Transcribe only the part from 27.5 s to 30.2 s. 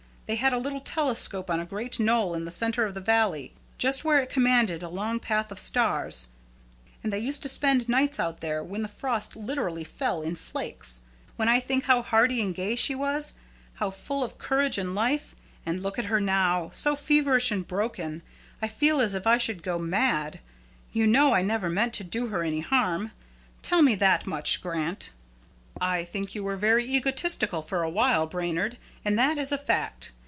for a while, Brainard, and that is a fact.